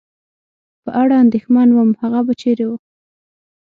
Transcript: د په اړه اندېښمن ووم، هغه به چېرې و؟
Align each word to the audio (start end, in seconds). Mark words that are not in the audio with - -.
د 0.03 0.03
په 0.83 0.89
اړه 1.01 1.15
اندېښمن 1.23 1.69
ووم، 1.73 1.91
هغه 2.01 2.19
به 2.25 2.33
چېرې 2.41 2.65
و؟ 2.69 2.71